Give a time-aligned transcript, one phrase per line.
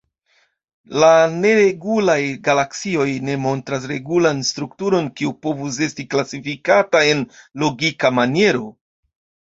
[1.01, 2.15] La neregulaj
[2.47, 7.23] galaksioj ne montras regulan strukturon kiu povus esti klasifikata en
[7.67, 8.65] logika maniero.